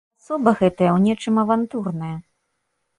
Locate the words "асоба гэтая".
0.21-0.87